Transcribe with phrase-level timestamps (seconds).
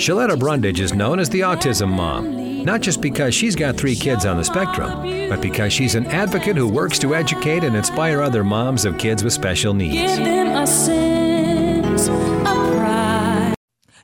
[0.00, 4.24] Sheletta Brundidge is known as the Autism Mom, not just because she's got three kids
[4.24, 8.42] on the spectrum, but because she's an advocate who works to educate and inspire other
[8.42, 10.18] moms of kids with special needs.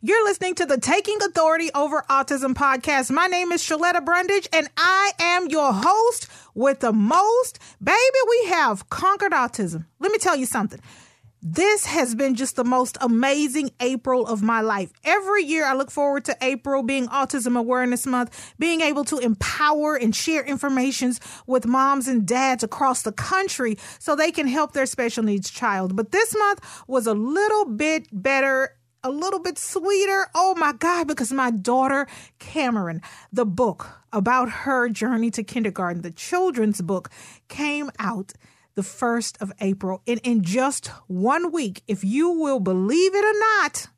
[0.02, 3.10] You're listening to the Taking Authority Over Autism podcast.
[3.10, 7.58] My name is Sheletta Brundidge, and I am your host with the most.
[7.82, 7.96] Baby,
[8.28, 9.86] we have conquered autism.
[9.98, 10.78] Let me tell you something.
[11.48, 14.92] This has been just the most amazing April of my life.
[15.04, 19.94] Every year, I look forward to April being Autism Awareness Month, being able to empower
[19.94, 21.12] and share information
[21.46, 25.94] with moms and dads across the country so they can help their special needs child.
[25.94, 28.70] But this month was a little bit better
[29.04, 30.26] a little bit sweeter.
[30.34, 32.08] Oh my God, because my daughter,
[32.40, 33.02] Cameron,
[33.32, 37.08] the book about her journey to kindergarten, the children's book,
[37.46, 38.32] came out
[38.76, 40.02] the 1st of April.
[40.06, 43.88] And in just one week, if you will believe it or not,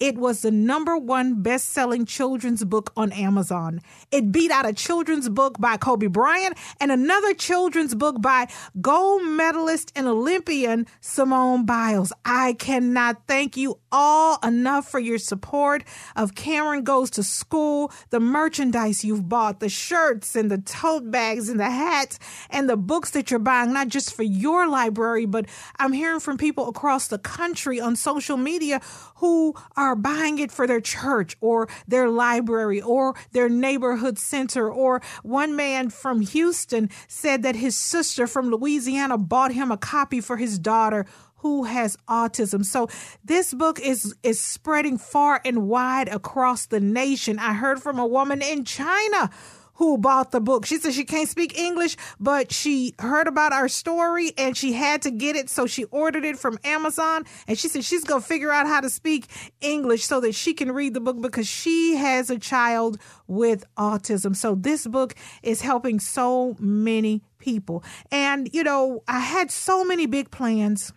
[0.00, 3.80] it was the number one best selling children's book on Amazon.
[4.12, 8.46] It beat out a children's book by Kobe Bryant and another children's book by
[8.80, 12.12] gold medalist and Olympian Simone Biles.
[12.24, 15.82] I cannot thank you all enough for your support
[16.14, 21.48] of Cameron Goes to School, the merchandise you've bought, the shirts and the tote bags
[21.48, 25.46] and the hats and the books that you're buying, not just for your library, but
[25.78, 28.80] I'm hearing from people across the country on social media
[29.16, 34.70] who are buying it for their church or their library or their neighborhood center.
[34.70, 40.20] Or one man from Houston said that his sister from Louisiana bought him a copy
[40.20, 41.06] for his daughter
[41.38, 42.64] who has autism.
[42.64, 42.88] So
[43.24, 47.38] this book is is spreading far and wide across the nation.
[47.38, 49.30] I heard from a woman in China
[49.78, 50.66] who bought the book.
[50.66, 55.02] She said she can't speak English, but she heard about our story and she had
[55.02, 55.48] to get it.
[55.48, 57.24] So she ordered it from Amazon.
[57.46, 59.26] And she said she's going to figure out how to speak
[59.60, 64.34] English so that she can read the book because she has a child with autism.
[64.34, 67.84] So this book is helping so many people.
[68.10, 70.92] And, you know, I had so many big plans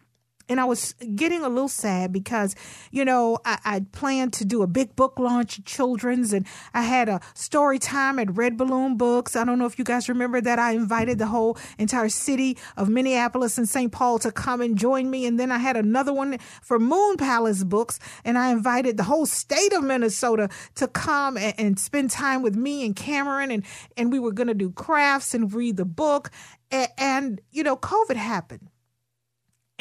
[0.52, 2.56] and I was getting a little sad because,
[2.92, 7.08] you know, I, I planned to do a big book launch, children's, and I had
[7.08, 9.38] a story time at Red Balloon Books.
[9.38, 10.60] I don't know if you guys remember that.
[10.60, 13.94] I invited the whole entire city of Minneapolis and St.
[13.94, 15.26] Paul to come and join me.
[15.26, 19.26] And then I had another one for Moon Palace Books, and I invited the whole
[19.26, 23.64] state of Minnesota to come and, and spend time with me and Cameron, and,
[23.96, 26.30] and we were going to do crafts and read the book.
[26.72, 28.68] and, and you know, COVID happened.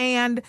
[0.00, 0.40] And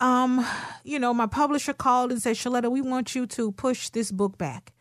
[0.00, 0.44] um,
[0.84, 4.36] you know, my publisher called and said, Sheletta, we want you to push this book
[4.36, 4.72] back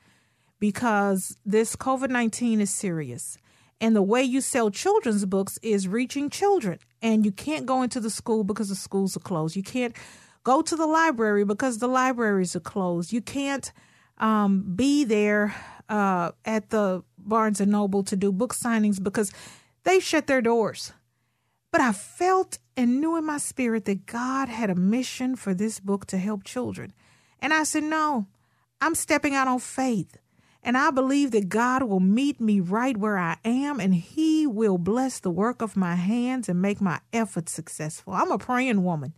[0.60, 3.38] because this COVID 19 is serious.
[3.82, 6.80] And the way you sell children's books is reaching children.
[7.02, 9.58] And you can't go into the school because the schools are closed.
[9.58, 9.96] You can't
[10.44, 13.12] go to the library because the libraries are closed.
[13.12, 13.70] You can't
[14.18, 15.54] um, be there
[15.90, 19.34] uh, at the Barnes and Noble to do book signings because
[19.84, 20.94] they shut their doors.
[21.76, 25.82] But I felt and knew in my spirit that God had a mission for this
[25.82, 26.94] book to help children.
[27.42, 28.28] And I said, No,
[28.80, 30.16] I'm stepping out on faith.
[30.64, 34.78] And I believe that God will meet me right where I am and He will
[34.78, 38.14] bless the work of my hands and make my efforts successful.
[38.14, 39.14] I'm a praying woman.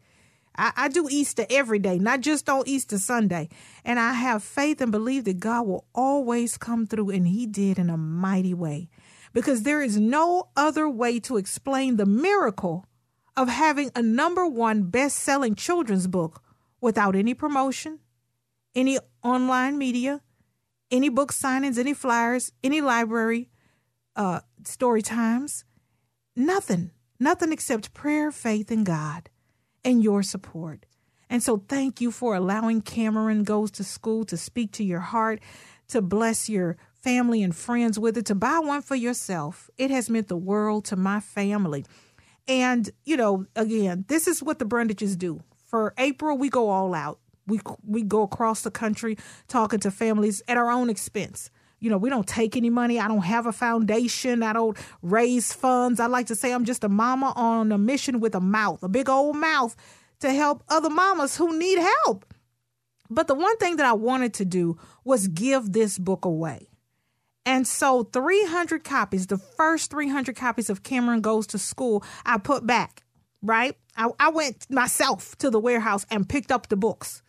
[0.58, 3.50] I, I, do Easter every day, not just on Easter Sunday.
[3.86, 7.78] And I have faith and believe that God will always come through, and He did
[7.78, 8.90] in a mighty way
[9.34, 12.86] because there is no other way to explain the miracle
[13.36, 16.42] of having a number one best selling children's book
[16.82, 18.00] without any promotion,
[18.76, 20.22] any online media,
[20.92, 23.50] any book signings, any flyers, any library,
[24.16, 25.66] uh, story times,
[26.36, 29.30] nothing, nothing except prayer, faith, in God
[29.84, 30.86] and your support.
[31.30, 35.40] And so thank you for allowing Cameron Goes to School to speak to your heart,
[35.90, 39.70] to bless your family and friends with it, to buy one for yourself.
[39.78, 41.86] It has meant the world to my family.
[42.50, 45.42] And, you know, again, this is what the Brundidges do.
[45.68, 47.20] For April, we go all out.
[47.46, 49.18] We we go across the country
[49.48, 51.50] talking to families at our own expense.
[51.80, 53.00] You know, we don't take any money.
[53.00, 54.44] I don't have a foundation.
[54.44, 56.02] I don't raise funds.
[56.02, 58.90] I like to say I'm just a mama on a mission with a mouth, a
[58.90, 59.78] big old mouth
[60.20, 62.26] to help other mamas who need help.
[63.10, 66.68] But the one thing that I wanted to do was give this book away.
[67.48, 72.68] And so 300 copies, the first 300 copies of Cameron Goes to School, I put
[72.68, 73.04] back,
[73.42, 73.74] right?
[73.96, 77.24] I, I went myself to the warehouse and picked up the books.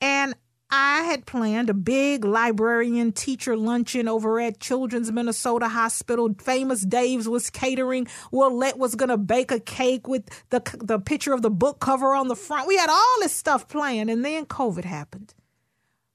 [0.00, 0.36] And
[0.70, 6.32] I had planned a big librarian teacher luncheon over at Children's Minnesota Hospital.
[6.40, 8.06] Famous Dave's was catering.
[8.32, 12.14] Willette was going to bake a cake with the, the picture of the book cover
[12.14, 12.68] on the front.
[12.68, 15.34] We had all this stuff planned, and then COVID happened.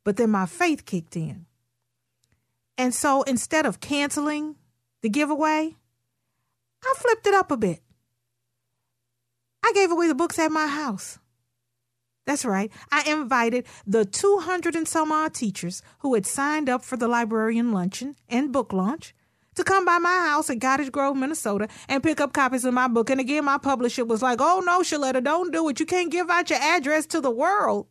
[0.05, 1.45] But then my faith kicked in.
[2.77, 4.55] And so instead of canceling
[5.01, 5.75] the giveaway,
[6.83, 7.81] I flipped it up a bit.
[9.63, 11.19] I gave away the books at my house.
[12.25, 12.71] That's right.
[12.91, 17.71] I invited the 200 and some odd teachers who had signed up for the librarian
[17.71, 19.13] luncheon and book launch
[19.55, 22.87] to come by my house in Cottage Grove, Minnesota, and pick up copies of my
[22.87, 23.09] book.
[23.09, 25.79] And again, my publisher was like, oh no, Sheletta, don't do it.
[25.79, 27.87] You can't give out your address to the world.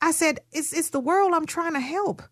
[0.00, 2.22] I said, it's, it's the world I'm trying to help.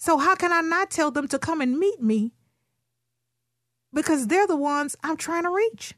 [0.00, 2.32] So how can I not tell them to come and meet me?
[3.92, 5.92] Because they're the ones I'm trying to reach.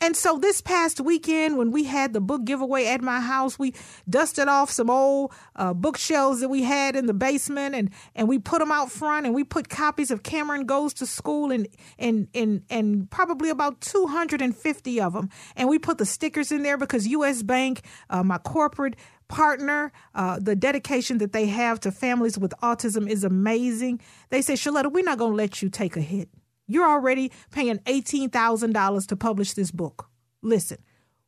[0.00, 3.74] And so this past weekend, when we had the book giveaway at my house, we
[4.08, 8.38] dusted off some old uh, bookshelves that we had in the basement, and and we
[8.38, 11.66] put them out front, and we put copies of Cameron Goes to School, and
[11.98, 16.06] and and and probably about two hundred and fifty of them, and we put the
[16.06, 17.42] stickers in there because U.S.
[17.42, 17.80] Bank,
[18.10, 18.96] uh, my corporate
[19.28, 19.92] partner.
[20.14, 24.00] Uh, the dedication that they have to families with autism is amazing.
[24.30, 26.28] They say, Sheletta, we're not going to let you take a hit.
[26.66, 30.08] You're already paying $18,000 to publish this book.
[30.42, 30.78] Listen,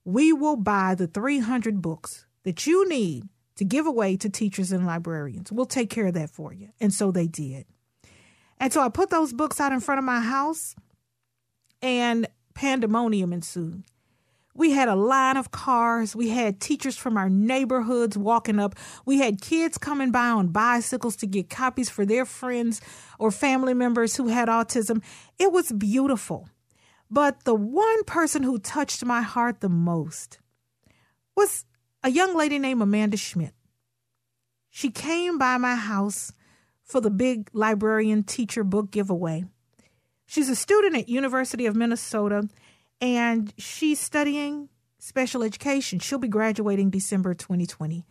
[0.05, 3.25] we will buy the 300 books that you need
[3.57, 5.53] to give away to teachers and librarians.
[5.53, 6.71] We'll take care of that for you.
[6.81, 7.67] And so they did.
[8.59, 10.75] And so I put those books out in front of my house,
[11.81, 13.85] and pandemonium ensued.
[14.59, 16.17] We had a line of cars.
[16.17, 18.75] We had teachers from our neighborhoods walking up.
[19.07, 22.81] We had kids coming by on bicycles to get copies for their friends
[23.21, 25.01] or family members who had autism.
[25.39, 26.49] It was beautiful.
[27.09, 30.41] But the one person who touched my heart the most
[31.37, 31.65] was
[32.03, 33.55] a young lady named Amanda Schmidt.
[34.71, 36.33] She came by my house
[36.83, 39.45] for the big librarian teacher book giveaway.
[40.27, 42.49] She's a student at University of Minnesota
[43.01, 44.69] and she's studying
[44.99, 45.99] special education.
[45.99, 48.05] She'll be graduating December 2020.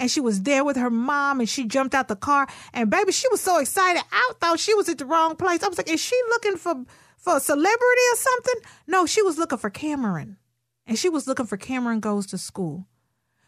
[0.00, 3.12] And she was there with her mom and she jumped out the car and baby,
[3.12, 4.02] she was so excited.
[4.12, 5.62] I thought she was at the wrong place.
[5.62, 6.84] I was like, is she looking for
[7.16, 8.54] for a celebrity or something?
[8.86, 10.36] No, she was looking for Cameron.
[10.86, 12.86] And she was looking for Cameron goes to school.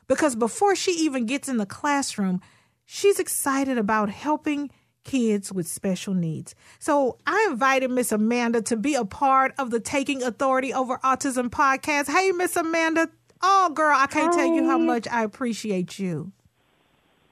[0.09, 2.41] Because before she even gets in the classroom,
[2.85, 4.71] she's excited about helping
[5.05, 6.55] kids with special needs.
[6.79, 11.49] So I invited Miss Amanda to be a part of the Taking Authority Over Autism
[11.49, 12.09] podcast.
[12.09, 13.09] Hey, Miss Amanda.
[13.43, 14.43] Oh, girl, I can't Hi.
[14.43, 16.33] tell you how much I appreciate you.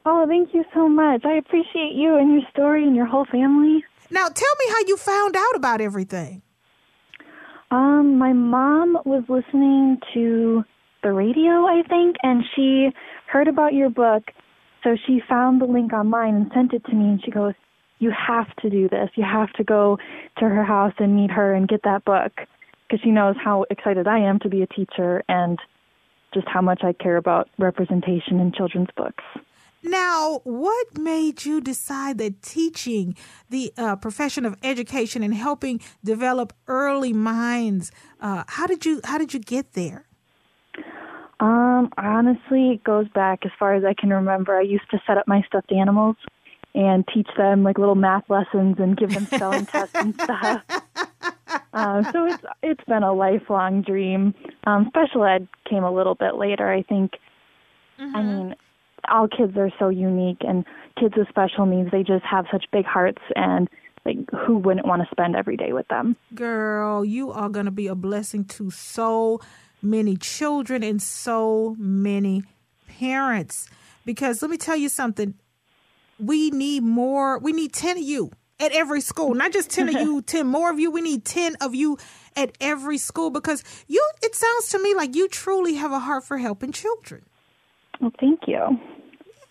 [0.06, 1.24] Oh, thank you so much.
[1.24, 3.84] I appreciate you and your story and your whole family.
[4.10, 6.42] Now, tell me how you found out about everything.
[7.70, 10.64] Um, my mom was listening to
[11.02, 12.88] the radio, I think, and she
[13.26, 14.22] heard about your book
[14.82, 17.54] so she found the link online and sent it to me, and she goes,
[17.98, 19.10] You have to do this.
[19.16, 19.98] You have to go
[20.38, 22.32] to her house and meet her and get that book
[22.88, 25.58] because she knows how excited I am to be a teacher and
[26.32, 29.24] just how much I care about representation in children's books.
[29.82, 33.16] Now, what made you decide that teaching
[33.48, 37.92] the uh, profession of education and helping develop early minds?
[38.20, 40.07] Uh, how did you how did you get there?
[41.40, 44.56] Um, honestly, it goes back as far as I can remember.
[44.56, 46.16] I used to set up my stuffed animals
[46.74, 50.62] and teach them like little math lessons and give them spelling tests and stuff.
[51.72, 54.34] Uh, so it's it's been a lifelong dream.
[54.66, 57.12] Um, special ed came a little bit later, I think.
[58.00, 58.16] Mm-hmm.
[58.16, 58.54] I mean,
[59.08, 60.64] all kids are so unique, and
[60.98, 63.68] kids with special needs they just have such big hearts and
[64.04, 67.72] like who wouldn't want to spend every day with them girl you are going to
[67.72, 69.40] be a blessing to so
[69.82, 72.44] many children and so many
[72.98, 73.68] parents.
[74.04, 75.34] Because let me tell you something,
[76.18, 78.30] we need more, we need 10 of you
[78.60, 80.90] at every school, not just 10 of you, 10 more of you.
[80.90, 81.98] We need 10 of you
[82.36, 86.24] at every school because you, it sounds to me like you truly have a heart
[86.24, 87.24] for helping children.
[88.00, 88.78] Well, thank you.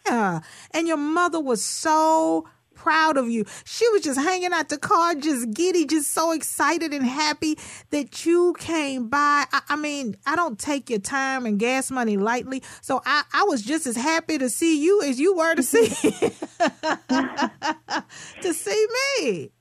[0.06, 0.40] Yeah.
[0.72, 3.44] And your mother was so proud of you.
[3.66, 7.58] She was just hanging out the car, just giddy, just so excited and happy
[7.90, 9.46] that you came by.
[9.52, 12.64] I, I mean, I don't take your time and gas money lightly.
[12.82, 15.88] So I, I was just as happy to see you as you were to see
[18.42, 18.88] to see
[19.20, 19.52] me.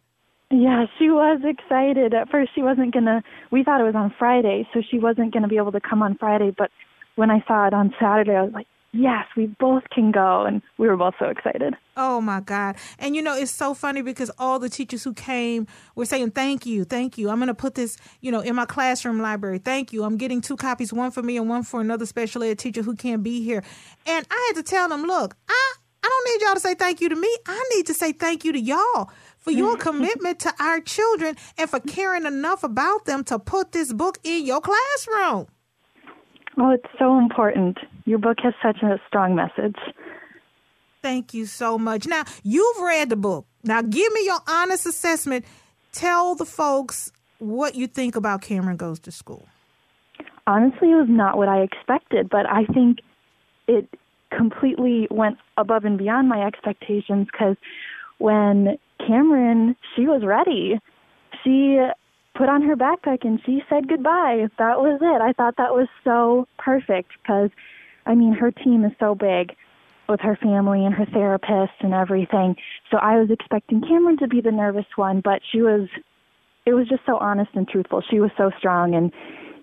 [0.50, 2.14] Yeah, she was excited.
[2.14, 5.48] At first she wasn't gonna we thought it was on Friday, so she wasn't gonna
[5.48, 6.70] be able to come on Friday, but
[7.16, 8.66] when I saw it on Saturday, I was like,
[8.96, 10.44] yes, we both can go.
[10.44, 11.74] And we were both so excited.
[11.96, 12.76] Oh my God.
[12.98, 16.66] And you know, it's so funny because all the teachers who came were saying, thank
[16.66, 17.30] you, thank you.
[17.30, 19.58] I'm going to put this, you know, in my classroom library.
[19.58, 20.04] Thank you.
[20.04, 22.94] I'm getting two copies, one for me and one for another special ed teacher who
[22.94, 23.62] can't be here.
[24.06, 25.72] And I had to tell them, look, I,
[26.02, 27.36] I don't need y'all to say thank you to me.
[27.46, 29.80] I need to say thank you to y'all for your mm.
[29.86, 34.44] commitment to our children and for caring enough about them to put this book in
[34.44, 35.46] your classroom.
[36.58, 37.78] Oh, it's so important.
[38.04, 39.76] Your book has such a strong message.
[41.02, 42.06] Thank you so much.
[42.06, 43.46] Now, you've read the book.
[43.62, 45.44] Now, give me your honest assessment.
[45.92, 49.46] Tell the folks what you think about Cameron Goes to School.
[50.46, 52.98] Honestly, it was not what I expected, but I think
[53.68, 53.88] it
[54.36, 57.56] completely went above and beyond my expectations because
[58.18, 60.78] when Cameron, she was ready.
[61.44, 61.78] She
[62.36, 64.46] put on her backpack and she said goodbye.
[64.58, 65.20] That was it.
[65.22, 67.50] I thought that was so perfect because,
[68.04, 69.54] I mean, her team is so big
[70.08, 72.56] with her family and her therapist and everything.
[72.90, 75.88] So I was expecting Cameron to be the nervous one, but she was,
[76.64, 78.02] it was just so honest and truthful.
[78.08, 79.12] She was so strong and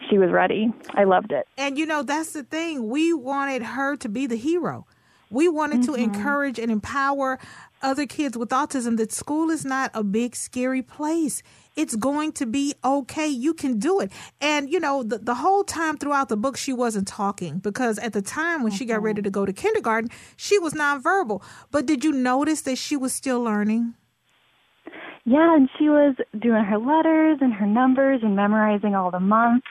[0.09, 0.73] she was ready.
[0.95, 1.47] I loved it.
[1.57, 2.89] And you know, that's the thing.
[2.89, 4.85] We wanted her to be the hero.
[5.33, 5.93] We wanted mm-hmm.
[5.93, 7.39] to encourage and empower
[7.81, 11.41] other kids with autism that school is not a big, scary place.
[11.75, 13.27] It's going to be okay.
[13.27, 14.11] You can do it.
[14.39, 18.13] And, you know, the, the whole time throughout the book, she wasn't talking because at
[18.13, 18.77] the time when mm-hmm.
[18.77, 21.41] she got ready to go to kindergarten, she was nonverbal.
[21.71, 23.95] But did you notice that she was still learning?
[25.25, 29.65] Yeah, and she was doing her letters and her numbers and memorizing all the months.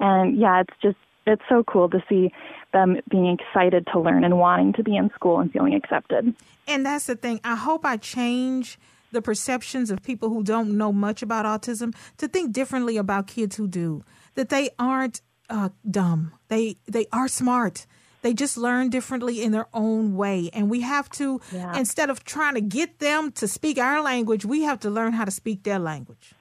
[0.00, 2.32] And yeah, it's just it's so cool to see
[2.72, 6.34] them being excited to learn and wanting to be in school and feeling accepted.
[6.66, 7.40] And that's the thing.
[7.44, 8.78] I hope I change
[9.12, 13.56] the perceptions of people who don't know much about autism to think differently about kids
[13.56, 14.04] who do.
[14.34, 16.32] That they aren't uh, dumb.
[16.48, 17.86] They they are smart.
[18.22, 20.50] They just learn differently in their own way.
[20.52, 21.76] And we have to, yeah.
[21.78, 25.24] instead of trying to get them to speak our language, we have to learn how
[25.24, 26.34] to speak their language.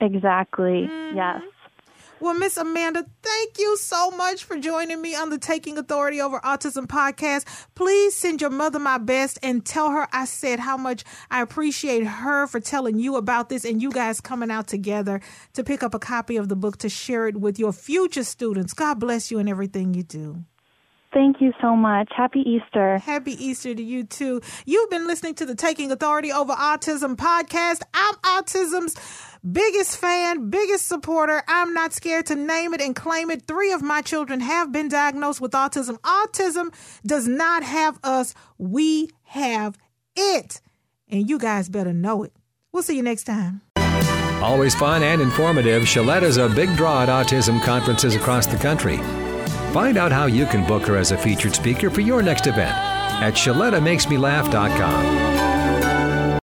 [0.00, 0.88] Exactly.
[0.88, 1.16] Mm-hmm.
[1.16, 1.42] Yes.
[2.18, 6.40] Well, Miss Amanda, thank you so much for joining me on the Taking Authority Over
[6.40, 7.44] Autism podcast.
[7.74, 12.06] Please send your mother my best and tell her I said how much I appreciate
[12.06, 15.20] her for telling you about this and you guys coming out together
[15.52, 18.72] to pick up a copy of the book to share it with your future students.
[18.72, 20.42] God bless you and everything you do.
[21.12, 22.10] Thank you so much.
[22.14, 22.98] Happy Easter.
[22.98, 24.42] Happy Easter to you too.
[24.66, 27.80] You've been listening to the Taking Authority Over Autism podcast.
[27.94, 28.96] I'm Autism's
[29.50, 31.42] biggest fan, biggest supporter.
[31.46, 33.46] I'm not scared to name it and claim it.
[33.46, 35.98] Three of my children have been diagnosed with autism.
[36.00, 36.74] Autism
[37.04, 39.78] does not have us, we have
[40.14, 40.60] it.
[41.08, 42.32] And you guys better know it.
[42.72, 43.60] We'll see you next time.
[44.42, 48.98] Always fun and informative, Sheletta's a big draw at autism conferences across the country.
[49.72, 52.76] Find out how you can book her as a featured speaker for your next event
[53.22, 55.35] at ShelettaMakesMeLaugh.com.